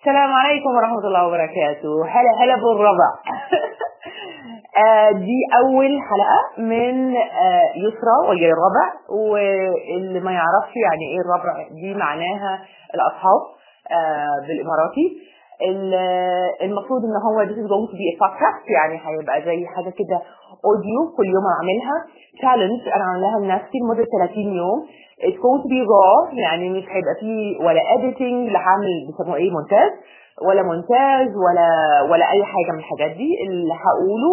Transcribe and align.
السلام 0.00 0.32
عليكم 0.32 0.70
ورحمة 0.76 0.98
الله 0.98 1.26
وبركاته. 1.26 2.04
هلا 2.08 2.30
هلا 2.44 2.54
بالربع 2.56 3.10
آه، 4.86 5.10
دي 5.10 5.38
أول 5.64 5.98
حلقة 6.10 6.62
من 6.68 7.16
آه، 7.16 7.68
يسرى 7.76 8.16
وجاي 8.28 8.50
الربع 8.52 8.86
واللي 9.10 10.20
ما 10.20 10.32
يعرفش 10.32 10.72
يعني 10.84 11.04
إيه 11.12 11.20
الربع 11.20 11.68
دي 11.70 11.94
معناها 11.94 12.60
الأصحاب 12.94 13.40
آه، 13.90 14.46
بالإماراتي. 14.46 15.28
ال- 15.62 15.94
المفروض 16.62 17.00
إن 17.04 17.16
هو 17.26 17.44
this 17.44 17.58
is 17.58 17.66
going 17.72 17.88
to 17.92 17.96
be 18.00 18.06
a 18.14 18.16
podcast 18.24 18.64
يعني 18.70 19.00
هيبقى 19.06 19.42
زي 19.42 19.66
حاجة 19.66 19.90
كده 19.90 20.20
اوديو 20.64 21.00
كل 21.16 21.26
يوم 21.26 21.44
أعملها. 21.56 21.96
Challenge 22.42 22.94
أنا 22.96 23.04
عاملاها 23.04 23.38
لنفسي 23.40 23.78
لمدة 23.82 24.04
30 24.18 24.52
يوم. 24.60 24.78
It's 25.26 25.38
going 25.44 25.60
to 25.64 25.68
be 25.74 25.80
raw 25.92 26.38
يعني 26.44 26.70
مش 26.70 26.84
هيبقى 26.94 27.14
فيه 27.20 27.58
ولا 27.64 27.80
editing 27.96 28.52
لا 28.52 28.58
هعمل 28.60 28.88
بيسموه 29.06 29.36
إيه 29.36 29.50
مونتاج 29.50 29.90
ولا 30.48 30.62
مونتاج 30.62 31.28
ولا 31.44 31.68
ولا 32.10 32.30
أي 32.32 32.44
حاجة 32.44 32.70
من 32.72 32.78
الحاجات 32.78 33.10
دي. 33.16 33.30
اللي 33.46 33.74
هقوله 33.84 34.32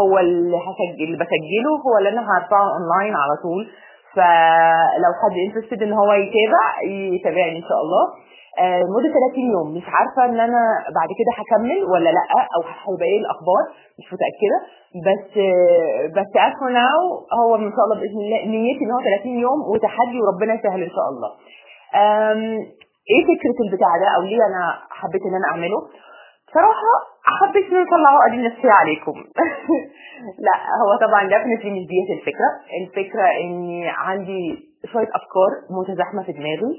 هو 0.00 0.18
اللي 0.18 0.56
هسجل 0.56 1.04
اللي 1.04 1.16
بسجله 1.16 1.72
هو 1.86 1.98
اللي 1.98 2.08
أنا 2.08 2.22
هرفعه 2.30 2.66
اونلاين 2.76 3.14
على 3.22 3.34
طول. 3.42 3.62
فلو 4.14 5.10
حد 5.22 5.36
interested 5.46 5.82
إن 5.82 5.92
هو 5.92 6.12
يتابع 6.12 6.64
يتابعني 7.16 7.56
إن 7.56 7.62
شاء 7.70 7.80
الله. 7.84 8.04
لمدة 8.60 9.08
30 9.34 9.50
يوم. 9.54 9.68
مش 9.76 9.86
عارفة 9.96 10.24
إن 10.24 10.40
أنا 10.40 10.62
بعد 10.98 11.10
كده 11.18 11.30
هكمل 11.38 11.84
ولا 11.92 12.10
لأ 12.10 12.26
أو 12.56 12.60
هيبقى 12.84 13.06
إيه 13.12 13.20
الأخبار. 13.20 13.62
مش 13.98 14.06
متأكدة. 14.14 14.58
بس 15.06 15.26
آه، 15.36 16.06
بس 16.16 16.30
for 16.58 16.70
now 16.80 16.98
هو 17.40 17.54
إن 17.56 17.72
شاء 17.76 17.84
الله 17.86 17.96
بإذن 18.00 18.20
الله 18.24 18.40
نيتي 18.46 18.84
إن 18.84 18.90
هو 18.90 19.00
30 19.00 19.38
يوم 19.46 19.58
وتحدي 19.72 20.18
وربنا 20.22 20.54
يسهل 20.54 20.82
إن 20.82 20.90
شاء 20.96 21.06
الله. 21.12 21.30
إيه 23.10 23.22
فكرة 23.30 23.58
البتاع 23.66 23.92
ده؟ 24.02 24.08
أو 24.16 24.22
ليه 24.22 24.36
أنا 24.50 24.62
حبيت 24.90 25.22
إن 25.28 25.34
أنا 25.34 25.48
أعمله؟ 25.50 25.80
بصراحة 26.48 26.92
حبيت 27.40 27.64
ان 27.70 27.76
أنا 27.76 27.86
اطلع 27.88 28.10
عقدي 28.18 28.36
النفسيه 28.36 28.70
عليكم. 28.70 29.14
لأ 30.46 30.56
هو 30.82 30.90
طبعا 31.06 31.20
definitely 31.34 31.70
مش 31.76 31.84
ديت 31.92 32.08
الفكرة. 32.18 32.50
الفكرة 32.82 33.26
إني 33.44 33.88
عندي 33.88 34.42
شوية 34.92 35.08
أفكار 35.18 35.50
متزاحمة 35.80 36.22
في 36.22 36.32
دماغي. 36.32 36.72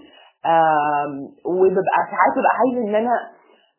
وببقى 1.46 2.00
ساعات 2.12 2.32
ببقى 2.38 2.56
عايزه 2.60 2.90
إن 2.90 2.96
أنا 2.96 3.16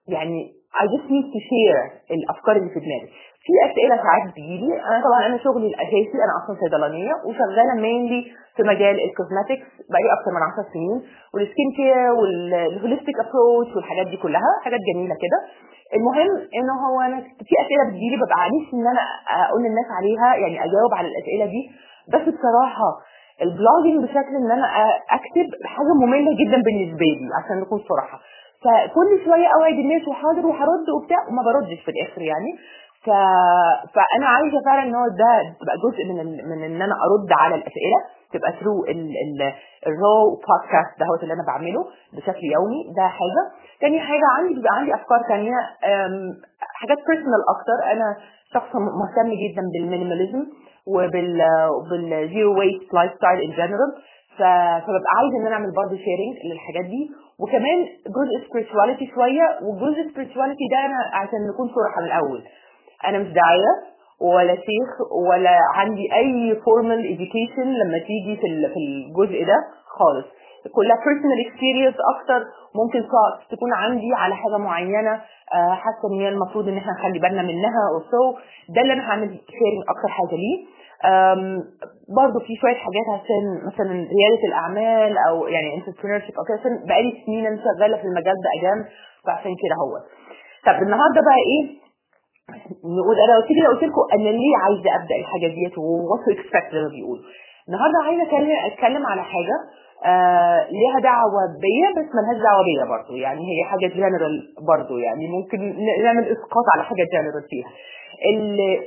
يعني 0.08 0.58
I 0.82 0.84
just 0.94 1.06
need 1.14 1.26
to 1.34 1.40
share 1.50 1.82
الأفكار 2.10 2.56
اللي 2.56 2.70
في 2.74 2.80
دماغي. 2.80 3.08
في 3.44 3.52
أسئلة 3.68 3.96
ساعات 4.04 4.22
بتجيلي. 4.30 4.72
أنا 4.88 4.98
طبعا 5.06 5.26
أنا 5.26 5.36
شغلي 5.38 5.66
الأساسي 5.66 6.18
أنا 6.24 6.32
أصلا 6.40 6.56
صيدلانية 6.62 7.14
وشغالة 7.26 7.74
mainly 7.84 8.20
في 8.56 8.62
مجال 8.62 8.96
ال 9.06 9.13
cosmetics 9.13 9.68
بقالي 9.90 10.08
أكتر 10.16 10.30
من 10.36 10.42
10 10.48 10.72
سنين. 10.72 10.96
وال 11.34 11.46
skin 11.46 11.68
care 11.76 12.10
وال 12.18 12.38
holistic 12.38 13.16
approach 13.24 13.72
والحاجات 13.76 14.06
دي 14.06 14.16
كلها 14.16 14.50
حاجات 14.64 14.80
جميلة 14.92 15.14
كده. 15.24 15.38
المهم 15.96 16.30
ان 16.58 16.68
هو 16.84 16.96
أنا 17.00 17.18
في 17.48 17.54
أسئلة 17.64 17.82
بتجيلي 17.88 18.16
ببقى 18.22 18.38
عايز 18.44 18.64
إن 18.74 18.86
أنا 18.94 19.04
أقول 19.48 19.60
للناس 19.66 19.88
عليها 19.98 20.28
يعني 20.42 20.56
أجاوب 20.66 20.92
على 20.98 21.08
الأسئلة 21.12 21.46
دي. 21.54 21.62
بس 22.12 22.24
بصراحة 22.36 22.88
ال 23.42 23.49
blogging 23.49 24.04
بشكل 24.04 24.34
إن 24.42 24.50
أنا 24.50 24.66
أكتب 25.10 25.48
حاجة 25.64 25.92
مملة 26.02 26.30
جدا 26.40 26.58
بالنسبة 26.66 27.04
لي 27.18 27.28
عشان 27.44 27.60
نكون 27.60 27.78
صراحة. 27.88 28.18
فكل 28.64 29.24
شوية 29.24 29.46
أوعد 29.58 29.72
الناس 29.84 30.08
وحاضر 30.08 30.46
وهرد 30.46 30.86
وبتاع 30.96 31.18
وما 31.28 31.42
بردش 31.42 31.80
في 31.84 31.90
الآخر 31.90 32.22
يعني. 32.22 32.52
ف... 33.04 33.08
فأنا 33.94 34.26
عايزة 34.26 34.58
فعلا 34.64 34.82
إن 34.82 34.94
هو 34.94 35.08
ده 35.08 35.32
تبقى 35.60 35.76
جزء 35.84 36.04
من 36.12 36.20
ال... 36.20 36.48
من 36.50 36.64
إن 36.64 36.82
أنا 36.82 36.94
أرد 37.06 37.28
على 37.40 37.54
الأسئلة 37.54 37.98
تبقى 38.32 38.52
through 38.60 38.84
ال... 38.84 39.00
ال... 39.24 39.40
ال 39.86 39.94
raw 39.94 40.16
podcast 40.30 40.92
ده 41.00 41.06
هو 41.06 41.14
اللي 41.22 41.34
أنا 41.34 41.44
بعمله 41.46 41.82
بشكل 42.12 42.44
يومي. 42.56 42.80
ده 42.96 43.06
حاجة. 43.08 43.42
تاني 43.80 44.00
حاجة 44.00 44.26
عندي 44.38 44.54
بيبقى 44.54 44.74
عندي 44.78 44.94
أفكار 44.94 45.20
تانية. 45.28 45.58
حاجات 46.80 46.98
personal 47.06 47.42
أكتر. 47.54 47.78
أنا 47.92 48.16
شخص 48.54 48.70
مهتم 49.00 49.30
جدا 49.42 49.62
بال 49.72 49.84
minimalism 49.84 50.42
وبال 50.86 51.42
بال 51.90 52.58
zero 52.58 52.94
waste 52.94 53.12
lifestyle 53.18 53.38
in 53.40 53.50
general 53.56 53.90
فببقى 54.38 55.10
عايزة 55.18 55.36
إن 55.40 55.46
أنا 55.46 55.54
أعمل 55.54 55.72
برضه 55.80 55.96
sharing 56.06 56.34
للحاجات 56.52 56.84
دي. 56.84 57.02
وكمان 57.42 57.78
جزء 58.16 58.34
spirituality 58.46 59.14
شوية. 59.14 59.46
والجزء 59.62 60.02
spirituality 60.12 60.64
ده 60.72 60.78
أنا 60.86 60.98
عشان 61.12 61.40
نكون 61.54 61.66
صراحة 61.76 62.00
من 62.00 62.06
الأول. 62.06 62.42
أنا 63.06 63.18
مش 63.18 63.28
داعية 63.32 63.72
ولا 64.20 64.54
شيخ 64.54 64.90
ولا 65.28 65.58
عندي 65.74 66.06
أي 66.14 66.56
formal 66.66 67.02
education 67.14 67.66
لما 67.80 67.98
تيجي 67.98 68.36
في 68.40 68.46
الجزء 68.46 69.44
ده 69.46 69.56
خالص. 69.98 70.26
كلها 70.76 70.96
personal 70.96 71.38
experience 71.46 71.98
أكتر. 72.14 72.40
ممكن 72.74 73.00
تكون 73.50 73.72
عندي 73.74 74.10
على 74.14 74.34
حاجة 74.36 74.56
معينة 74.56 75.12
آه، 75.54 75.74
حاسة 75.74 76.04
إن 76.12 76.20
هي 76.20 76.28
المفروض 76.28 76.68
إن 76.68 76.76
إحنا 76.76 76.92
نخلي 76.92 77.18
بالنا 77.18 77.42
منها 77.42 77.82
أو 77.92 78.00
so. 78.00 78.38
ده 78.74 78.80
اللي 78.82 78.92
أنا 78.92 79.10
هعمل 79.10 79.28
sharing 79.28 79.82
أكتر 79.88 80.08
حاجة 80.08 80.36
ليه. 80.42 80.58
برضه 82.20 82.38
في 82.46 82.52
شوية 82.60 82.74
حاجات 82.86 83.06
عشان 83.16 83.44
مثلا 83.66 83.92
ريادة 83.92 84.42
الأعمال 84.48 85.18
أو 85.28 85.46
يعني 85.46 85.68
entrepreneurship 85.82 86.34
أو 86.38 86.44
كده. 86.48 86.58
عشان 86.60 86.72
بقالي 86.88 87.12
سنين 87.26 87.46
أنا 87.46 87.56
شغالة 87.64 87.96
في 87.96 88.04
المجال 88.04 88.34
ده 88.44 88.50
اجام 88.60 88.78
فعشان 89.26 89.52
كده 89.62 89.74
هو. 89.82 89.94
طب 90.66 90.82
النهارده 90.82 91.20
بقى 91.28 91.40
إيه؟ 91.50 91.64
نقول 92.98 93.16
أنا 93.24 93.36
قلت 93.40 93.50
لي 93.50 93.66
قلت 93.66 93.82
لكم 93.84 94.04
أنا 94.14 94.28
ليه 94.38 94.54
عايزة 94.64 94.88
أبدأ 94.98 95.16
الحاجة 95.22 95.46
ديت 95.56 95.78
و 95.78 95.87
what 95.87 96.20
to 96.24 96.30
expect 96.32 96.70
زي 96.72 96.80
ما 96.86 96.90
بيقولوا. 96.96 97.24
النهارده 97.68 97.98
عايزة 98.06 98.22
أتكلم 98.72 99.06
على 99.06 99.22
حاجة. 99.22 99.56
آه 100.04 100.66
ليها 100.70 101.00
دعوة 101.02 101.42
بيا 101.64 101.88
بس 102.02 102.08
ملهاش 102.14 102.42
دعوة 102.42 102.64
بيا 102.64 102.84
برضه 102.84 103.16
يعني 103.16 103.40
هي 103.40 103.64
حاجة 103.64 103.86
جنرال 103.86 104.36
برضه 104.68 104.98
يعني 104.98 105.26
ممكن 105.28 105.58
نعمل 106.04 106.24
إسقاط 106.24 106.64
على 106.74 106.84
حاجة 106.84 107.04
جنرال 107.12 107.44
فيها. 107.50 107.68
ال- 108.30 108.80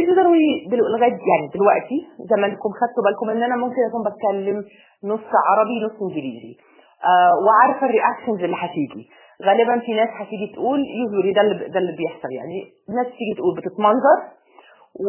أنتوا 0.00 0.14
ضروري 0.22 0.66
دلو- 0.70 0.88
لغاية 0.96 1.10
يعني 1.30 1.46
دلوقتي 1.54 1.98
زي 2.30 2.36
ما 2.40 2.46
انكم 2.46 2.70
خدتوا 2.80 3.02
بالكم 3.06 3.30
إن 3.30 3.42
أنا 3.42 3.56
ممكن 3.56 3.80
أكون 3.88 4.02
بتكلم 4.08 4.64
نص 5.04 5.26
عربي 5.50 5.76
نص 5.86 6.02
إنجليزي. 6.02 6.56
آه 7.04 7.32
وعارفة 7.46 7.86
الرياكشنز 7.86 8.42
اللي 8.44 8.56
هتيجي. 8.58 9.08
غالبا 9.46 9.78
في 9.78 9.92
ناس 9.94 10.08
هتيجي 10.20 10.52
تقول 10.54 10.80
يوجولي 11.00 11.32
ده 11.32 11.40
اللي 11.40 11.68
ده 11.68 11.78
اللي 11.78 11.96
بيحصل. 11.96 12.32
يعني 12.32 12.58
ناس 12.96 13.06
تيجي 13.06 13.34
تقول 13.36 13.56
بتتمنظر 13.56 14.18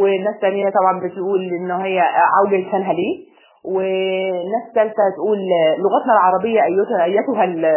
وناس 0.01 0.39
تانية 0.41 0.69
طبعا 0.69 0.99
بتقول 1.07 1.41
إن 1.53 1.71
هي 1.71 1.99
عوجة 2.37 2.55
لسانها 2.67 2.93
ليه؟ 2.93 3.30
وناس 3.65 4.63
ثالثة 4.75 5.03
تقول 5.15 5.37
لغتنا 5.79 6.13
العربية 6.13 6.63
ايتها 6.63 7.03
أيتها 7.03 7.43
ال- 7.43 7.75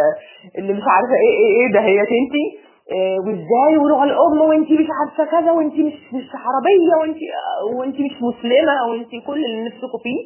اللي 0.57 0.73
مش 0.73 0.83
عارفة 0.87 1.13
إيه 1.15 1.35
إيه 1.45 1.61
إيه 1.61 1.73
ده 1.73 1.79
هي 1.79 1.99
انتي 2.01 2.45
إيه 2.91 3.19
وإزاي؟ 3.19 3.77
ولغة 3.77 4.03
الأم 4.03 4.41
وإنتي 4.41 4.73
مش 4.73 4.87
عارفة 4.99 5.31
كذا 5.31 5.51
وإنتي 5.51 5.83
مش 5.83 5.93
مش 6.13 6.29
عربية 6.45 6.95
وانتي 7.01 7.25
وإنتي 7.73 8.03
مش 8.03 8.15
مسلمة 8.21 8.87
وإنتي 8.89 9.21
كل 9.27 9.45
اللي 9.45 9.65
نفسكوا 9.65 9.99
فيه 10.03 10.19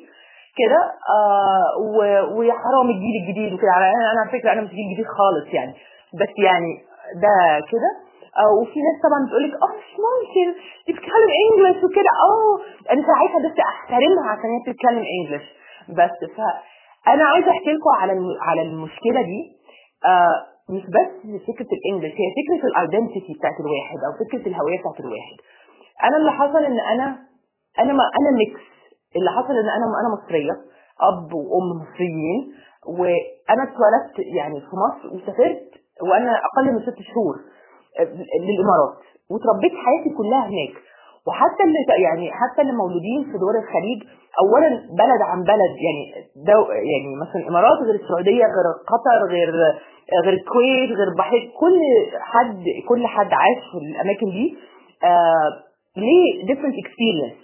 كده. 0.58 0.82
آه 1.16 2.36
ويا 2.38 2.54
حرام 2.54 2.90
الجيل 2.90 3.16
الجديد 3.24 3.54
وكده. 3.54 3.72
على 3.72 3.86
أنا 3.86 4.20
على 4.22 4.40
فكرة 4.40 4.52
أنا 4.52 4.62
مش 4.62 4.70
جيل 4.70 4.94
جديد 4.94 5.06
خالص 5.06 5.54
يعني. 5.54 5.74
بس 6.14 6.34
يعني 6.44 6.72
ده 7.22 7.66
كده. 7.72 7.90
آه 7.92 8.09
وفي 8.62 8.80
ناس 8.88 8.96
طبعا 9.06 9.20
بتقول 9.26 9.44
لك 9.44 9.54
آه 9.66 9.74
مش 9.80 9.90
ممكن. 10.08 10.48
بتتكلم 10.88 11.30
انجلش 11.44 11.80
وكده. 11.84 12.12
آه 12.30 12.54
أنا 12.92 13.02
ساعتها 13.10 13.40
بس 13.46 13.58
أحترمها 13.72 14.26
عشان 14.34 14.50
هي 14.54 14.60
بتتكلم 14.66 15.04
انجلش 15.18 15.48
بس 16.00 16.18
فانا 16.38 17.24
عايزة 17.32 17.50
أحكي 17.52 17.72
لكم 17.76 17.92
على 18.02 18.14
على 18.50 18.62
المشكلة 18.62 19.22
دي. 19.22 19.40
آه 20.06 20.38
مش 20.76 20.84
بس 20.96 21.12
فكرة 21.50 21.70
ال 21.78 21.83
English 21.83 22.16
هي 22.22 22.30
فكرة 22.40 22.62
ال 22.70 22.77
identity 22.77 23.34
بتاعت 23.40 23.58
الواحد 23.64 23.98
أو 24.08 24.12
فكرة 24.24 24.44
الهوية 24.50 24.80
بتاعت 24.80 25.00
الواحد. 25.00 25.38
أنا 26.04 26.18
اللي 26.18 26.32
حصل 26.32 26.62
إن 26.70 26.80
أنا 26.94 27.08
أنا 27.80 27.94
ما 27.94 28.04
أنا 28.20 28.30
mix 28.38 28.62
اللي 29.16 29.32
حصل 29.32 29.54
إن 29.62 29.70
أنا 29.78 29.86
أنا 30.02 30.10
مصرية 30.18 30.56
أب 31.10 31.34
وأم 31.34 31.68
مصريين 31.82 32.40
وأنا 32.88 33.64
اتولدت 33.64 34.20
يعني 34.36 34.60
في 34.62 34.74
مصر 34.86 35.16
وسافرت 35.16 35.70
وأنا 36.10 36.32
أقل 36.48 36.74
من 36.74 36.80
ست 36.82 37.02
شهور. 37.14 37.36
للإمارات. 38.48 38.98
وتربيت 39.32 39.74
حياتي 39.86 40.10
كلها 40.18 40.44
هناك. 40.52 40.76
وحتى 41.28 41.64
اللي 41.64 42.04
يعني 42.04 42.32
حتى 42.32 42.62
اللي 42.62 42.74
مولودين 42.74 43.22
في 43.32 43.36
دول 43.44 43.56
الخليج 43.64 44.00
اولا 44.42 44.70
بلد 45.02 45.22
عن 45.32 45.44
بلد. 45.44 45.74
يعني 45.86 46.04
دو 46.50 46.60
يعني 46.72 47.10
مثلا 47.22 47.42
الإمارات 47.42 47.78
غير 47.88 47.96
السعودية 47.96 48.46
غير 48.56 48.68
قطر 48.92 49.20
غير 49.34 49.50
غير 50.26 50.34
الكويت 50.34 50.90
غير 50.98 51.08
البحرين 51.08 51.52
كل 51.62 51.80
حد 52.32 52.64
كل 52.90 53.08
حد 53.08 53.34
عايش 53.34 53.60
في 53.72 53.78
الأماكن 53.78 54.28
دي 54.38 54.58
آه 55.04 55.50
ليه 55.98 56.46
different 56.50 56.76
experience. 56.84 57.42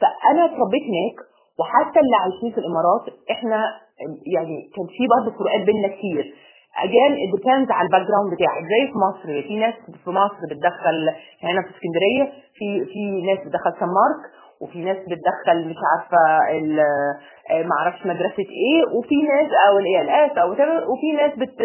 فأنا 0.00 0.44
اتربيت 0.44 0.82
هناك 0.90 1.16
وحتى 1.60 2.00
اللي 2.00 2.16
عايشين 2.22 2.50
في 2.52 2.58
الإمارات 2.58 3.04
إحنا 3.30 3.56
يعني 4.36 4.56
كان 4.76 4.86
في 4.96 5.02
برضه 5.14 5.38
فروقات 5.38 5.62
بيننا 5.66 5.88
كتير. 5.88 6.34
again 6.84 7.12
depends 7.36 7.70
على 7.70 7.86
ال 7.86 8.02
background 8.08 8.34
بتاعك 8.34 8.62
زي 8.72 8.82
في 8.92 8.98
مصر 9.06 9.42
في 9.48 9.58
ناس 9.58 9.74
في 10.04 10.10
مصر 10.10 10.40
بتدخل 10.50 10.96
هنا 11.42 11.62
في 11.62 11.70
اسكندرية 11.74 12.24
في 12.58 12.84
في 12.92 13.02
ناس 13.26 13.38
بتدخل 13.46 13.72
سان 13.80 13.88
مارك 13.88 14.22
وفي 14.60 14.78
ناس 14.84 14.96
بتدخل 14.96 15.68
مش 15.68 15.76
عارفة 15.90 16.22
آه، 17.50 17.62
ما 17.62 17.74
أعرفش 17.78 18.06
مدرسة 18.06 18.46
إيه 18.62 18.82
وفي 18.98 19.14
ناس 19.22 19.48
أو 19.68 19.78
الاس 19.78 20.38
أو 20.38 20.48
وفي 20.92 21.12
ناس 21.16 21.32
بت 21.38 21.58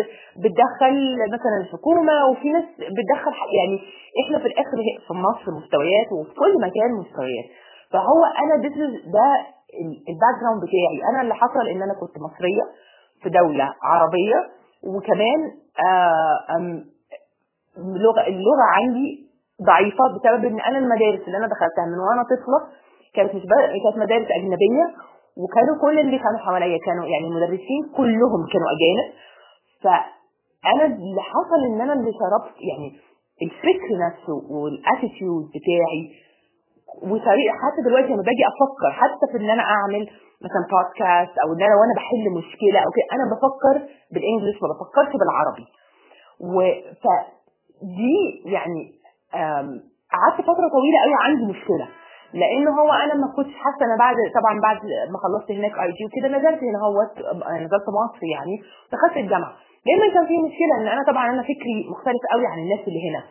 بتدخل 0.44 0.96
مثلا 1.36 1.56
الحكومة 1.62 2.26
وفي 2.32 2.50
ناس 2.50 2.64
بتدخل 2.80 3.34
يعني 3.60 3.78
إحنا 4.24 4.40
في 4.40 4.48
الآخر 4.48 4.78
في 5.08 5.14
مصر 5.14 5.52
مستويات 5.60 6.08
وفي 6.20 6.34
كل 6.42 6.54
مكان 6.68 6.90
مستويات. 7.02 7.46
فهو 7.92 8.20
أنا 8.44 8.56
ده 8.64 8.68
ال 10.12 10.36
background 10.42 10.62
بتاعي. 10.66 11.00
أنا 11.12 11.22
اللي 11.22 11.36
حصل 11.36 11.68
إن 11.68 11.82
أنا 11.82 11.94
كنت 12.02 12.16
مصرية 12.28 12.64
في 13.24 13.30
دولة 13.30 13.74
عربية 13.84 14.57
وكمان 14.88 15.40
آه، 15.88 16.58
اللغة 17.78 18.22
اللغة 18.28 18.66
عندي 18.78 19.28
ضعيفة 19.66 20.04
بسبب 20.16 20.46
إن 20.46 20.60
أنا 20.60 20.78
المدارس 20.78 21.22
اللي 21.28 21.38
أنا 21.38 21.48
دخلتها 21.48 21.86
من 21.92 22.00
وأنا 22.00 22.24
طفلة 22.24 22.60
كانت 23.16 23.36
مش 23.36 23.42
كانت 23.84 23.98
مدارس 23.98 24.28
أجنبية 24.32 24.86
وكانوا 25.38 25.76
كل 25.82 26.00
اللي 26.00 26.18
كانوا 26.18 26.40
حواليا 26.40 26.78
كانوا 26.86 27.06
يعني 27.06 27.28
المدرسين 27.28 27.82
كلهم 27.98 28.42
كانوا 28.54 28.70
أجانب. 28.76 29.10
فأنا 29.84 30.86
اللي 30.86 31.22
حصل 31.22 31.60
إن 31.66 31.82
أنا 31.82 31.94
اللي 31.94 32.12
شربت 32.22 32.56
يعني 32.70 32.90
الفكر 33.42 33.90
نفسه 34.08 34.36
والاتيتيود 34.54 35.46
بتاعي 35.56 36.04
وطريقة 37.04 37.54
حتى 37.64 37.82
دلوقتي 37.88 38.08
لما 38.08 38.24
باجي 38.30 38.44
أفكر 38.54 38.92
حتى 38.92 39.26
في 39.32 39.38
إن 39.44 39.50
أنا 39.50 39.64
أعمل 39.64 40.10
مثلا 40.46 40.64
بودكاست 40.72 41.36
أو 41.44 41.48
ان 41.54 41.62
أنا 41.68 41.76
وأنا 41.80 41.94
بحل 42.00 42.24
مشكلة 42.40 42.80
أو 42.86 42.90
كده 42.96 43.08
أنا 43.16 43.26
بفكر 43.34 43.76
بال 44.14 44.23
English 44.23 44.58
ما 44.64 44.68
بفكرش 44.74 45.12
بالعربي. 45.20 45.66
و 46.54 46.56
فدي 47.04 48.18
يعني 48.56 48.82
قعدت 50.14 50.42
فترة 50.42 50.68
طويلة 50.76 50.98
قوي 51.04 51.16
عندي 51.26 51.46
مشكلة 51.54 51.88
لأن 52.34 52.68
هو 52.68 52.90
أنا 52.94 53.14
ما 53.14 53.28
كنتش 53.36 53.54
حاسة 53.64 53.86
أنا 53.86 53.96
بعد 54.00 54.16
طبعا 54.40 54.54
بعد 54.68 54.78
ما 55.12 55.18
خلصت 55.24 55.52
هناك 55.52 55.74
IG 55.80 56.04
وكده 56.06 56.28
نزلت 56.38 56.62
هنا 56.64 56.80
هو 56.88 56.98
نزلت 57.66 57.86
مصر 58.00 58.22
يعني 58.36 58.56
دخلت 58.94 59.18
الجامعة. 59.18 59.54
دايما 59.86 60.14
كان 60.14 60.26
في 60.28 60.36
مشكلة 60.48 60.74
إن 60.82 60.88
أنا 60.88 61.04
طبعا 61.12 61.30
أنا 61.34 61.42
فكري 61.42 61.76
مختلف 61.92 62.22
قوي 62.34 62.46
عن 62.48 62.60
الناس 62.60 62.80
اللي 62.88 63.02
هنا. 63.10 63.22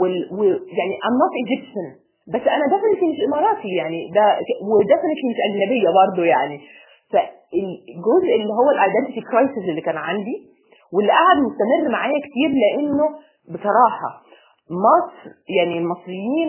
ويعني 0.00 0.94
I'm 1.06 1.14
not 1.20 1.32
Egyptian 1.40 1.86
بس 2.28 2.40
أنا 2.54 2.64
definitely 2.72 3.06
مش 3.12 3.18
إماراتي 3.28 3.68
يعني 3.80 4.10
ده 4.14 4.24
و 4.72 4.77
definitely 4.77 5.24
مش 5.30 5.38
أجنبية 5.48 5.88
برضه 6.00 6.24
يعني. 6.24 6.60
فالجزء 7.12 8.30
اللي 8.36 8.52
هو 8.60 8.70
ال 8.70 8.76
identity 8.76 9.20
crisis 9.20 9.64
اللي 9.70 9.80
كان 9.80 9.96
عندي 9.96 10.36
واللي 10.92 11.12
قعد 11.12 11.36
مستمر 11.36 11.92
معايا 11.92 12.18
كتير 12.26 12.50
لأنه 12.62 13.06
بصراحة 13.54 14.10
مصر 14.86 15.30
يعني 15.58 15.78
المصريين 15.78 16.48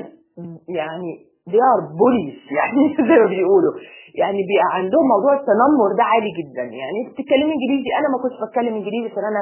يعني 0.70 1.12
they 1.50 1.62
are 1.74 1.84
bullies 2.00 2.40
يعني 2.58 2.96
زي 3.10 3.16
ما 3.24 3.25
بيقولوا. 3.25 3.74
يعني 4.16 4.38
بيبقى 4.48 4.70
عندهم 4.78 5.06
موضوع 5.16 5.34
التنمر 5.34 5.90
ده 5.98 6.04
عالي 6.04 6.31
جدا. 6.40 6.64
يعني 6.64 7.00
بتتكلمي 7.10 7.54
إنجليزي 7.58 7.90
أنا 8.00 8.08
ما 8.14 8.18
كنتش 8.24 8.38
بتكلم 8.48 8.74
إنجليزي 8.75 9.08
عشان 9.12 9.25
أنا 9.31 9.42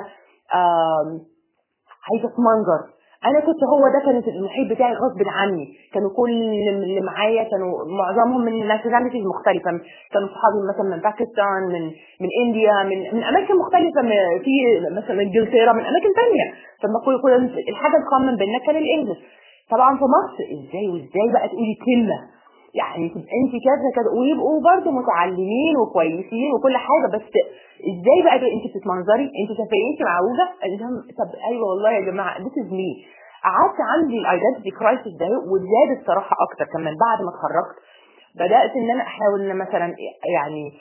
عايزة 2.07 2.27
أتمنظر. 2.29 2.81
أنا 3.25 3.39
كنت 3.39 3.61
هو 3.73 3.83
ده 3.95 3.99
كانت 4.05 4.27
المحيط 4.27 4.71
بتاعي 4.71 4.93
غصب 4.93 5.21
عني. 5.27 5.65
كانوا 5.93 6.09
كل 6.17 6.31
اللي 6.69 7.01
معايا 7.01 7.43
كانوا 7.43 7.71
معظمهم 8.01 8.41
من 8.45 8.67
nationalities 8.67 9.23
مختلفة. 9.33 9.71
كانوا 10.13 10.27
صحابي 10.35 10.59
مثلا 10.71 10.87
من 10.95 11.01
باكستان 11.05 11.61
من 11.73 11.83
من 12.21 12.29
India 12.45 12.75
من 12.89 12.99
من 13.17 13.23
أماكن 13.23 13.53
مختلفة. 13.63 14.01
في 14.45 14.53
مثلا 14.97 15.15
من 15.15 15.19
إنجلترا 15.25 15.71
من 15.73 15.85
أماكن 15.91 16.11
ثانية 16.19 16.45
فما 16.81 16.97
كل 17.05 17.33
الحاجة 17.69 17.97
ال 18.01 18.06
common 18.06 18.35
بيننا 18.37 18.59
كان 18.65 18.75
ال 18.75 18.81
English 18.81 19.19
طبعا 19.71 19.97
في 19.97 20.03
مصر 20.17 20.37
إزاي 20.55 20.87
وإزاي 20.87 21.27
بقى 21.33 21.47
تقولي 21.47 21.75
كلمة؟ 21.87 22.17
يعني 22.79 23.05
انت 23.41 23.53
كذا 23.67 23.87
كذا 23.95 24.09
ويبقوا 24.19 24.59
برضه 24.69 24.91
متعلمين 24.91 25.73
وكويسين 25.81 26.49
وكل 26.53 26.77
حاجة 26.77 27.07
بس 27.15 27.27
إزاي 27.91 28.19
بقى 28.25 28.35
انت 28.35 28.65
بتتمنظري؟ 28.71 29.25
انت 29.39 29.49
شايفه 29.57 29.77
انت 29.89 29.99
معوجه 30.09 30.45
طب 31.19 31.29
أيوه 31.51 31.65
والله 31.69 31.91
يا 31.91 32.01
جماعة 32.11 32.37
this 32.41 32.55
is 32.65 32.71
me 32.71 32.91
قعدت 33.43 33.79
عندي 33.93 34.17
ال 34.17 34.23
identity 34.23 34.69
crisis 34.79 35.13
ده 35.19 35.25
وزاد 35.51 35.89
الصراحه 35.99 36.35
أكتر 36.47 36.65
كمان 36.73 36.93
بعد 37.05 37.19
ما 37.25 37.29
اتخرجت. 37.33 37.77
بدأت 38.35 38.71
إن 38.75 38.89
أنا 38.91 39.01
أحاول 39.03 39.41
إن 39.41 39.57
مثلا 39.57 39.95
يعني 40.35 40.71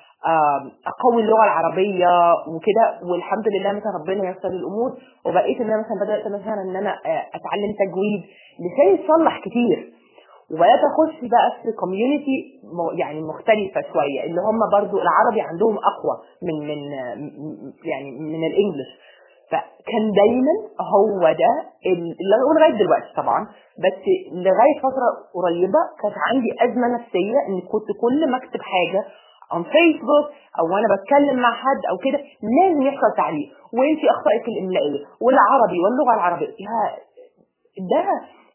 أقوي 0.87 1.23
اللغة 1.23 1.45
العربية 1.45 2.33
وكده 2.53 2.87
والحمد 3.11 3.49
لله 3.49 3.73
مثلا 3.73 3.93
ربنا 4.01 4.29
ييسر 4.29 4.49
الأمور. 4.49 4.91
وبقيت 5.27 5.61
إن 5.61 5.71
أنا 5.71 5.79
مثلا 5.83 5.97
بدأت 6.05 6.27
مثلا 6.41 6.63
إن 6.63 6.77
أنا 6.77 6.91
آه، 6.91 7.23
أتعلم 7.37 7.73
تجويد 7.83 8.23
لساني 8.65 9.05
يصلح 9.05 9.41
كتير. 9.41 9.93
وبدات 10.53 10.81
اخش 10.91 11.17
بقى 11.33 11.49
في 11.63 11.73
community 11.81 12.37
يعني 12.99 13.21
مختلفة 13.23 13.81
شوية 13.93 14.21
اللي 14.25 14.41
هم 14.41 14.59
برضو 14.73 14.97
العربي 15.03 15.41
عندهم 15.41 15.77
أقوى 15.93 16.15
من 16.43 16.57
من 16.69 16.81
يعني 17.85 18.11
من 18.11 18.43
الإنجليش. 18.51 18.91
فكان 19.51 20.05
دايما 20.21 20.55
هو 20.95 21.21
ده 21.43 21.53
لغاية 22.57 22.79
دلوقتي 22.83 23.11
طبعا 23.17 23.47
بس 23.85 24.03
لغاية 24.33 24.77
فترة 24.87 25.09
قريبة 25.35 25.81
كانت 26.03 26.15
عندي 26.29 26.51
أزمة 26.65 26.87
نفسية 26.97 27.39
إن 27.49 27.61
كنت 27.73 27.89
كل 28.01 28.31
ما 28.31 28.37
أكتب 28.37 28.61
حاجة 28.63 29.03
on 29.55 29.63
فيسبوك 29.73 30.27
أو 30.59 30.65
وأنا 30.75 30.89
بتكلم 30.95 31.37
مع 31.43 31.53
حد 31.55 31.81
أو 31.91 31.97
كده 31.99 32.19
لازم 32.59 32.83
يحصل 32.83 33.11
تعليق. 33.17 33.49
وانت 33.79 34.01
اخطائك 34.15 34.45
الإملائية 34.49 35.01
والعربي 35.25 35.79
واللغة 35.85 36.15
العربية. 36.15 36.53
ده 37.93 38.03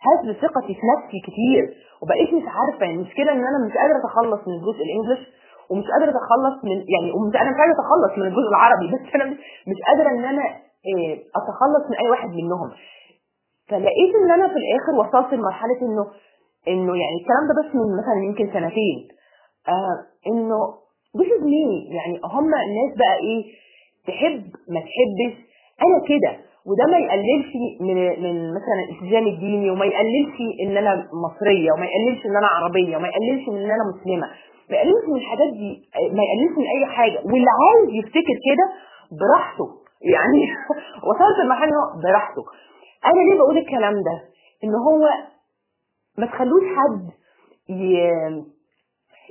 هز 0.08 0.26
ثقتي 0.44 0.74
في 0.80 0.84
نفسي 0.94 1.18
كتير. 1.28 1.64
وبقيت 2.02 2.30
مش 2.34 2.46
عارفة 2.58 2.86
يعني 2.86 2.96
المشكلة 3.00 3.32
إن 3.32 3.44
أنا 3.50 3.60
مش 3.68 3.74
قادرة 3.82 3.98
أتخلص 4.04 4.42
من 4.48 4.54
الجزء 4.60 4.82
الإنجليش 4.88 5.24
ومش 5.70 5.86
قادرة 5.94 6.10
أتخلص 6.18 6.56
من 6.68 6.72
يعني 6.94 7.10
ومش 7.16 7.36
أنا 7.42 7.50
مش 7.52 7.58
قادره 7.62 7.76
أتخلص 7.80 8.14
من 8.20 8.26
الجزء 8.30 8.50
العربي 8.54 8.88
بس 8.94 9.16
أنا 9.16 9.26
مش 9.70 9.80
قادرة 9.88 10.10
إن 10.16 10.26
أنا 10.34 10.44
إيه، 10.90 11.14
أتخلص 11.40 11.84
من 11.90 11.96
أي 12.02 12.10
واحد 12.10 12.30
منهم. 12.30 12.70
فلقيت 13.70 14.14
إن 14.24 14.32
أنا 14.32 14.48
في 14.48 14.58
الآخر 14.64 14.92
وصلت 15.02 15.34
لمرحلة 15.34 15.80
إنه 15.82 16.06
إنه 16.68 16.94
يعني 17.04 17.16
الكلام 17.22 17.44
ده 17.50 17.54
بس 17.62 17.70
من 17.76 17.88
مثلا 18.02 18.18
يمكن 18.28 18.46
سنتين. 18.54 18.98
آه 19.68 19.98
إنه 20.28 20.60
this 21.18 21.30
is 21.38 21.42
me. 21.54 21.66
يعني 21.96 22.20
هم 22.24 22.46
الناس 22.68 22.92
بقى 23.02 23.16
إيه 23.28 23.44
تحب 24.08 24.44
ما 24.74 24.80
تحبش. 24.80 25.36
أنا 25.86 25.98
كده. 26.10 26.32
وده 26.68 26.86
ما 26.92 26.98
يقللش 26.98 27.50
من 27.82 27.98
من 28.24 28.36
مثلا 28.58 28.76
الالتزام 28.86 29.28
الديني 29.28 29.70
وما 29.72 29.86
يقللش 29.86 30.36
إن 30.64 30.78
أنا 30.78 31.08
مصرية 31.26 31.72
وما 31.72 31.86
يقللش 31.86 32.26
إن 32.26 32.36
أنا 32.38 32.48
عربية 32.48 32.98
وما 32.98 33.08
يقللش 33.08 33.48
إن 33.50 33.72
أنا 33.72 33.84
مسلمة. 33.94 34.28
ما 34.70 34.76
يقللش 34.78 35.06
من 35.10 35.16
الحاجات 35.16 35.50
دي 35.54 35.72
ما 36.18 36.24
يقللش 36.28 36.54
من 36.58 36.68
أي 36.76 36.86
حاجة. 36.96 37.18
واللي 37.26 37.52
عايز 37.62 37.90
يفتكر 38.00 38.38
كده 38.48 38.66
براحته. 39.20 39.66
يعني 40.14 40.44
وصلت 41.08 41.38
لمرحلة 41.46 41.80
براحته. 42.04 42.44
أنا 43.06 43.20
ليه 43.30 43.38
بقول 43.40 43.58
الكلام 43.58 43.94
ده؟ 43.94 44.16
إن 44.64 44.74
هو 44.88 45.04
ما 46.18 46.26
تخلوش 46.26 46.64
حد 46.76 47.10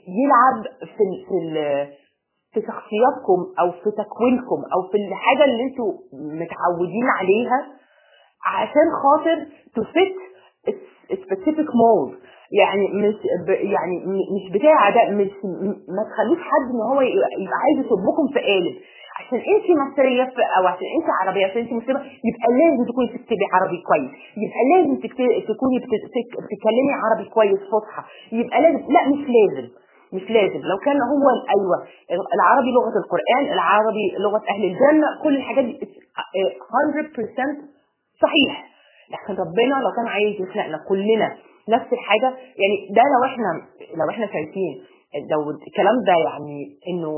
يلعب 0.09 0.63
في 0.81 1.05
في 1.29 1.35
في 2.55 2.61
شخصياتكم 2.61 3.39
أو 3.61 3.71
في 3.71 3.91
تكوينكم 4.03 4.59
أو 4.75 4.81
في 4.91 4.97
الحاجة 5.09 5.45
اللي 5.45 5.63
أنتوا 5.63 5.93
متعودين 6.13 7.07
عليها 7.19 7.61
عشان 8.47 8.87
خاطر 9.03 9.47
ت 9.77 9.87
fit 9.87 10.17
specific 11.25 11.69
mold 11.83 12.15
يعني 12.61 12.85
مش 12.89 13.15
يعني 13.75 13.97
مش 14.35 14.45
بتاع 14.55 14.91
ده 14.91 15.11
مش 15.11 15.31
ما 15.97 16.03
تخليش 16.11 16.41
حد 16.51 16.67
إن 16.75 16.81
هو 16.93 17.01
يبقى 17.01 17.59
عايز 17.65 17.87
يصبكم 17.87 18.27
في 18.33 18.39
قالب. 18.41 18.77
عشان 19.21 19.39
انت 19.39 19.67
مصرية 19.83 20.23
أو 20.59 20.67
عشان 20.67 20.89
انت 20.99 21.09
عربية 21.21 21.47
عشان 21.47 21.61
انت 21.61 21.73
مسلمه 21.73 22.01
يبقى 22.29 22.49
لازم 22.61 22.83
تكوني 22.91 23.09
بتكتبي 23.09 23.45
عربي 23.55 23.79
كويس. 23.89 24.11
يبقى 24.43 24.63
لازم 24.73 24.95
تكوني 25.55 25.79
بتتكلمي 25.79 26.93
عربي 27.03 27.29
كويس 27.31 27.61
فصحى. 27.73 28.03
يبقى 28.33 28.61
لازم 28.63 28.79
لا 28.95 29.03
مش 29.13 29.23
لازم. 29.37 29.69
مش 30.15 30.23
لازم. 30.31 30.61
لو 30.71 30.79
كان 30.85 30.97
هو 31.13 31.27
أيوه 31.57 31.79
العربي 32.35 32.71
لغة 32.77 32.95
القرآن 33.05 33.53
العربي 33.53 34.07
لغة 34.25 34.43
أهل 34.51 34.65
الجنة 34.65 35.07
كل 35.23 35.37
الحاجات 35.37 35.65
دي 35.65 35.79
100% 35.79 37.71
صحيح. 38.23 38.55
لكن 39.13 39.33
ربنا 39.43 39.75
لو 39.85 39.91
كان 39.97 40.07
عايز 40.07 40.35
يخلقنا 40.41 40.79
كلنا 40.89 41.37
نفس 41.69 41.93
الحاجة 41.93 42.29
يعني 42.61 42.77
ده 42.97 43.03
لو 43.15 43.25
إحنا 43.25 43.51
لو 44.05 44.11
إحنا 44.11 44.27
شايفين 44.27 44.75
لو 45.33 45.51
الكلام 45.51 45.97
ده 46.07 46.13
يعني 46.29 46.77
إنه 46.89 47.13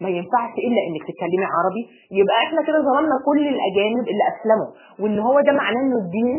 ما 0.00 0.08
ينفعش 0.08 0.52
إلا 0.66 0.80
إنك 0.88 1.02
تتكلمي 1.08 1.46
عربي 1.56 1.82
يبقى 2.20 2.36
إحنا 2.46 2.62
كده 2.66 2.78
ظلمنا 2.80 3.16
كل 3.26 3.40
الأجانب 3.48 4.04
اللي 4.12 4.24
أسلموا. 4.32 4.70
وإن 5.00 5.18
هو 5.18 5.40
ده 5.40 5.52
معناه 5.52 5.80
إنه 5.80 5.96
الدين 6.04 6.36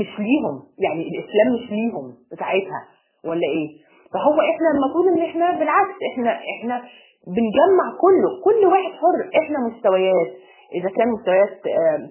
مش 0.00 0.10
ليهم 0.18 0.56
يعني 0.78 1.02
الإسلام 1.08 1.48
مش 1.54 1.70
ليهم 1.70 2.14
بتاعتها 2.32 2.80
ولا 3.24 3.46
إيه؟ 3.56 3.68
فهو 4.12 4.40
إحنا 4.52 4.68
المفروض 4.74 5.06
إن 5.12 5.22
إحنا 5.28 5.58
بالعكس 5.58 5.96
إحنا 6.12 6.30
إحنا 6.30 6.82
بنجمع 7.26 7.86
كله 8.00 8.30
كل 8.44 8.66
واحد 8.66 8.92
حر 9.00 9.18
إحنا 9.42 9.58
مستويات. 9.68 10.30
إذا 10.74 10.90
كان 10.96 11.08
مستويات 11.08 11.60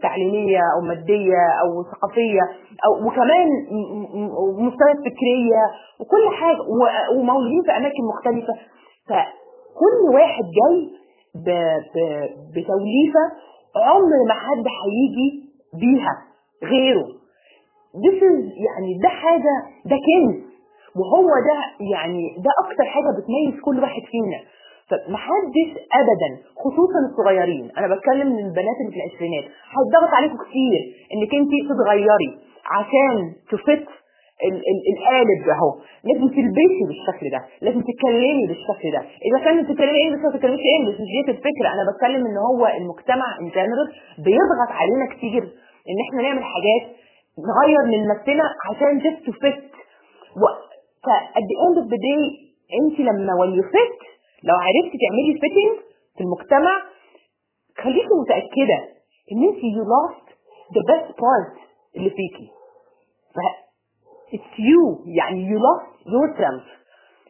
تعليمية 0.01 0.59
أو 0.75 0.87
مادية 0.87 1.43
أو 1.61 1.83
ثقافية 1.91 2.41
أو 2.85 3.07
وكمان 3.07 3.47
مستويات 4.67 4.97
فكرية 4.97 5.63
وكل 5.99 6.35
حاجة 6.35 6.57
ومولودين 7.17 7.61
في 7.65 7.71
أماكن 7.77 8.03
مختلفة. 8.13 8.53
فكل 9.07 10.15
واحد 10.15 10.43
جاي 10.59 10.89
بتوليفة 12.55 13.23
عمر 13.75 14.27
ما 14.27 14.33
حد 14.33 14.65
هيجي 14.83 15.29
بيها 15.79 16.13
غيره. 16.63 17.05
This 18.05 18.17
is 18.21 18.39
يعني 18.65 18.99
ده 19.03 19.09
حاجة 19.09 19.55
ده 19.85 19.95
كنز. 19.95 20.48
وهو 20.95 21.27
ده 21.49 21.57
يعني 21.93 22.21
ده 22.45 22.51
أكتر 22.65 22.83
حاجة 22.93 23.09
بتميز 23.17 23.61
كل 23.65 23.79
واحد 23.79 24.01
فينا. 24.11 24.39
فمحدش 24.89 25.69
أبدا 26.01 26.29
خصوصا 26.63 26.99
الصغيرين. 27.09 27.71
أنا 27.77 27.95
بتكلم 27.95 28.27
من 28.27 28.39
البنات 28.45 28.77
اللي 28.81 28.91
في 28.91 28.99
العشرينات. 29.01 29.45
هيتضغط 29.73 30.11
عليكم 30.17 30.37
كتير 30.49 30.81
إنك 31.13 31.31
أنت 31.39 31.51
تتغيري 31.69 32.29
عشان 32.75 33.15
تفت 33.51 33.87
ال- 34.47 34.63
ال- 34.71 34.85
القالب 34.93 35.41
أهو. 35.55 35.69
لازم 36.07 36.27
تلبسي 36.37 36.81
بالشكل 36.89 37.25
ده 37.35 37.41
لازم 37.65 37.81
تتكلمي 37.89 38.43
بالشكل 38.49 38.85
ده. 38.95 39.01
إذا 39.27 39.37
كانت 39.45 39.59
بتتكلمي 39.69 39.99
إنجلش 40.03 40.21
ما 40.25 40.31
تتكلميش 40.35 40.61
إنجلش 40.79 40.97
مش 41.01 41.09
دي 41.15 41.31
الفكرة. 41.31 41.67
أنا 41.75 41.83
بتكلم 41.89 42.21
إن 42.29 42.37
هو 42.49 42.61
المجتمع 42.79 43.27
ان 43.41 43.47
جنرال 43.55 43.87
بيضغط 44.25 44.69
علينا 44.79 45.05
كتير 45.13 45.43
إن 45.89 45.97
إحنا 46.05 46.19
نعمل 46.27 46.43
حاجات 46.53 46.83
نغير 47.49 47.81
من 47.93 48.07
نفسنا 48.13 48.43
عشان 48.69 49.01
just 49.05 49.19
to 49.27 49.31
fit 49.43 49.59
و 49.59 49.68
ف 49.68 49.68
at 51.39 51.45
the 51.51 51.57
end 51.65 51.75
of 51.83 51.87
the 51.93 51.99
day 52.09 52.23
انت 52.79 52.99
لما 52.99 53.33
when 53.41 53.51
you 53.57 53.63
fit 53.75 53.97
لو 54.47 54.55
عرفتي 54.65 54.97
تعملي 55.03 55.33
fitting 55.43 55.71
في 56.17 56.21
المجتمع 56.23 56.75
خليكي 57.83 58.13
متأكدة 58.23 58.79
إن 59.31 59.39
انت 59.49 59.59
you 59.75 59.83
lost 59.95 60.25
the 60.75 60.83
best 60.91 61.09
part 61.23 61.53
اللي 61.97 62.09
فيكي. 62.09 62.47
ف- 63.35 63.55
it's 64.35 64.53
you 64.69 64.81
يعني 65.17 65.39
you 65.49 65.57
lost 65.67 65.89
yourself. 66.13 66.63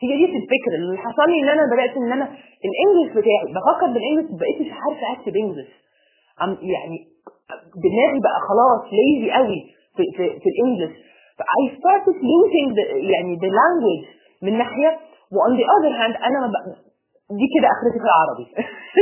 هي 0.01 0.09
دي 0.17 0.25
الفكرة. 0.25 0.75
اللي 0.75 0.97
حصل 0.97 1.29
لي 1.31 1.39
إن 1.43 1.49
أنا 1.49 1.63
بدأت 1.73 1.97
إن 1.97 2.11
أنا 2.11 2.25
الإنجليش 2.67 3.09
بتاعي 3.17 3.45
بفكر 3.55 3.87
بالإنجليش 3.93 4.39
بقيت 4.39 4.61
مش 4.61 4.71
عارفة 4.81 5.05
أكتب 5.19 5.35
إنجليش. 5.35 5.71
عم 6.39 6.49
يعني 6.73 6.97
دماغي 7.85 8.19
بقى 8.25 8.39
خلاص 8.49 8.81
ليزي 8.97 9.31
قوي 9.31 9.59
في 9.95 10.03
في, 10.17 10.39
في 10.39 10.47
الإنجليش. 10.53 10.97
I 11.59 11.61
started 11.79 12.15
losing 12.31 12.67
the, 12.77 12.83
يعني 13.13 13.33
the 13.43 13.51
language 13.61 14.05
من 14.43 14.57
ناحية 14.57 14.91
و 15.31 15.35
on 15.47 15.51
the 15.59 15.65
other 15.75 15.93
hand 15.99 16.15
أنا 16.27 16.39
ما 16.39 16.47
بق- 16.47 16.89
دي 17.39 17.47
كده 17.55 17.67
أخرتي 17.75 17.99
في 18.03 18.07
العربي. 18.11 18.45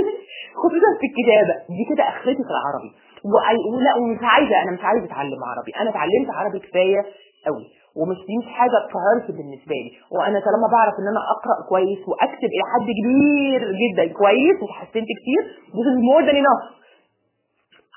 خصوصا 0.61 0.89
في 0.99 1.05
الكتابة 1.09 1.55
دي 1.77 1.83
كده 1.91 2.03
أخرتي 2.11 2.43
في 2.47 2.53
العربي. 2.57 2.89
وأي- 3.33 3.65
ولا 3.75 3.91
ومش 3.99 4.19
عايزة 4.33 4.55
أنا 4.63 4.71
مش 4.77 4.83
عايزة 4.89 5.05
أتعلم 5.05 5.41
عربي. 5.51 5.71
أنا 5.81 5.89
اتعلمت 5.89 6.29
عربي 6.37 6.59
كفاية 6.59 7.01
قوي 7.47 7.65
ومش 7.99 8.17
دي 8.27 8.33
مش 8.41 8.47
حاجة 8.57 8.77
priority 8.93 9.31
بالنسبة 9.37 9.75
لي. 9.83 9.91
وأنا 10.15 10.37
طالما 10.45 10.67
بعرف 10.75 10.93
إن 10.99 11.07
أنا 11.13 11.21
أقرأ 11.35 11.57
كويس 11.69 12.01
وأكتب 12.09 12.49
إلى 12.55 12.63
حد 12.73 12.87
كبير 12.99 13.61
جدا 13.81 14.05
كويس 14.19 14.57
وتحسنت 14.63 15.09
كتير 15.19 15.41
this 15.77 15.85
is 15.91 15.97
more 16.09 16.23
than 16.29 16.37
enough. 16.43 16.63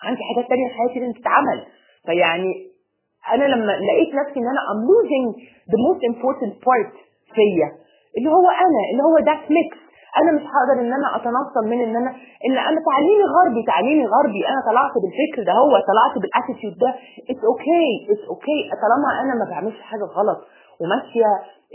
عندي 0.04 0.22
حاجات 0.28 0.48
تانية 0.48 0.68
في 0.68 0.74
حياتي 0.74 0.98
لازم 1.00 1.12
تتعمل. 1.20 1.58
فيعني 2.06 2.69
أنا 3.34 3.44
لما 3.44 3.72
لقيت 3.88 4.10
نفسي 4.20 4.38
إن 4.40 4.48
أنا 4.54 4.60
I'm 4.70 4.82
losing 4.90 5.26
the 5.72 5.78
most 5.86 6.00
important 6.12 6.52
part 6.66 6.92
فيا 7.36 7.68
اللي 8.18 8.30
هو 8.30 8.46
أنا 8.64 8.80
اللي 8.90 9.02
هو 9.08 9.16
that 9.30 9.44
mix 9.56 9.70
أنا 10.20 10.30
مش 10.36 10.44
هقدر 10.54 10.76
إن 10.82 10.92
أنا 10.98 11.08
أتنصل 11.16 11.62
من 11.70 11.78
إن 11.86 11.96
أنا 11.96 12.10
إن 12.46 12.54
أنا 12.70 12.78
تعليمي 12.90 13.24
غربي 13.36 13.62
تعليمي 13.72 14.06
غربي. 14.14 14.40
أنا 14.50 14.60
طلعت 14.70 14.94
بالفكر 15.02 15.40
ده 15.48 15.52
هو 15.62 15.70
طلعت 15.90 16.14
بال 16.22 16.33
attitude 16.33 16.74
ده. 16.84 16.90
it's 17.30 17.42
okay 17.50 17.86
it's 18.10 18.22
okay 18.32 18.58
طالما 18.82 19.10
أنا 19.22 19.32
ما 19.40 19.44
بعملش 19.50 19.80
حاجة 19.90 20.04
غلط 20.18 20.40
وماشية 20.80 21.30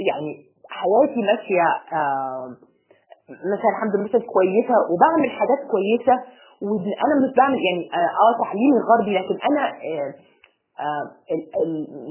يعني 0.09 0.31
حياتي 0.79 1.21
ماشية 1.29 1.67
مثلا 3.53 3.69
الحمد 3.75 3.93
لله 3.95 4.19
كويسة 4.33 4.75
وبعمل 4.91 5.29
حاجات 5.39 5.61
كويسة 5.71 6.15
وأنا 6.61 7.15
مش 7.23 7.31
بعمل 7.37 7.59
يعني 7.67 7.83
آه 7.93 8.11
آه، 8.23 8.33
تعليمي 8.43 8.79
غربي. 8.89 9.13
لكن 9.19 9.37
أنا 9.49 9.63
آه 9.67 10.09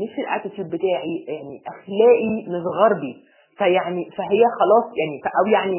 مش 0.02 0.18
ال 0.18 0.24
attitude 0.24 0.68
بتاعي 0.70 1.14
يعني 1.28 1.62
أخلاقي 1.72 2.32
مش 2.48 2.64
غربي. 2.80 3.14
فيعني 3.58 4.10
فهي 4.16 4.42
خلاص 4.60 4.86
يعني 5.00 5.16
أو 5.40 5.46
يعني 5.46 5.78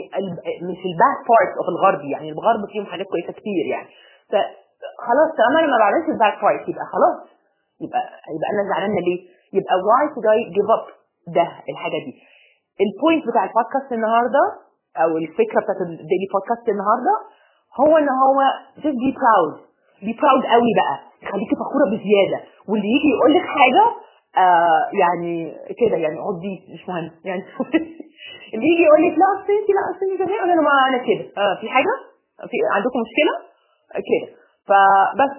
مش 0.70 0.80
ال 0.92 0.98
bad 0.98 1.18
part 1.30 1.52
of 1.60 1.68
الغربي 1.70 2.10
يعني 2.12 2.30
الغرب 2.30 2.62
فيهم 2.72 2.86
حاجات 2.86 3.06
كويسة 3.08 3.34
كتير 3.34 3.66
يعني. 3.72 3.88
فخلاص 4.32 5.30
طالما 5.38 5.60
أنا 5.60 5.68
ما 5.68 5.78
بعملش 5.84 6.08
ال 6.10 6.16
bad 6.16 6.34
part 6.42 6.70
يبقى 6.70 6.86
خلاص. 6.94 7.18
يبقى 7.84 8.02
يبقى 8.36 8.50
أنا 8.54 8.64
زعلانة 8.70 9.00
ليه؟ 9.08 9.20
يبقى 9.58 9.76
why 9.88 10.04
should 10.14 10.28
I 10.36 10.38
give 10.58 10.70
up 10.78 10.86
ده 11.38 11.48
الحاجة 11.70 11.98
دي. 12.06 12.14
ال 12.86 12.92
point 12.92 13.24
بتاع 13.30 13.44
البودكاست 13.44 13.92
النهارده 13.92 14.44
أو 15.04 15.18
الفكرة 15.18 15.60
بتاعت 15.64 15.82
ال 15.82 15.90
daily 15.90 16.28
podcast 16.34 16.70
النهارده 16.70 17.14
هو 17.80 17.98
إن 17.98 18.10
هو 18.24 18.38
just 18.84 18.98
be 19.06 19.12
proud. 19.22 19.65
Be 20.08 20.14
proud 20.22 20.42
قوي 20.54 20.72
بقى. 20.80 20.96
خليكي 21.32 21.56
فخورة 21.62 21.86
بزيادة. 21.94 22.40
واللي 22.70 22.88
يجي 22.96 23.10
يقول 23.16 23.32
لك 23.38 23.46
حاجة 23.58 23.86
آه 24.46 24.84
يعني 25.02 25.34
كده 25.80 25.98
يعني 25.98 26.20
عادي 26.20 26.54
مش 26.74 26.90
مهم. 26.90 27.12
يعني 27.26 27.44
اللي 28.54 28.68
يجي 28.74 28.84
يقول 28.88 29.02
لك 29.08 29.16
لا 29.22 29.28
أصل 29.36 29.52
انت 29.60 29.70
لا 29.78 29.84
أصل 29.92 30.06
انت 30.24 30.32
أنا 30.44 30.62
ما 30.62 30.74
أنا 30.90 30.98
كده. 30.98 31.26
آه 31.44 31.56
في 31.62 31.70
حاجة؟ 31.70 31.94
في 32.52 32.58
عندكم 32.76 33.00
مشكلة؟ 33.06 33.34
آه، 33.96 34.02
كده. 34.10 34.28
فبس 34.68 35.34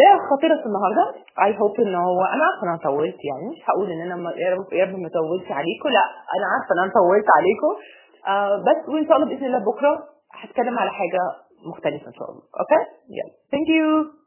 ده 0.00 0.08
خاطرة 0.30 0.60
النهارده. 0.68 1.04
I 1.44 1.58
hope 1.58 1.80
إن 1.80 1.94
هو 1.94 2.20
أنا 2.34 2.42
عارفة 2.46 2.62
إن 2.64 2.68
أنا 2.68 2.78
طولت 2.88 3.18
يعني. 3.30 3.46
مش 3.52 3.62
هقول 3.68 3.90
إن 3.92 4.00
أنا 4.00 4.16
يا 4.36 4.48
رب 4.54 4.72
يا 4.72 4.84
رب 4.84 4.94
ما 5.04 5.08
طولتش 5.18 5.50
عليكم. 5.52 5.88
لا 5.88 6.04
أنا 6.36 6.46
عارفة 6.52 6.70
إن 6.74 6.80
أنا 6.84 6.92
طولت 7.00 7.28
عليكم. 7.38 7.72
آه 8.28 8.56
بس 8.66 8.80
وإن 8.88 9.06
شاء 9.08 9.16
الله 9.16 9.28
بإذن 9.28 9.46
الله 9.46 9.58
بكرة 9.70 9.92
هتكلم 10.40 10.78
على 10.78 10.90
حاجة 10.90 11.20
مختلفة 11.64 12.06
إن 12.08 12.14
شاء 12.14 12.30
الله. 12.30 12.42
okay 12.60 12.80
يلا 13.08 13.32
thank 13.50 13.68
you 13.68 14.23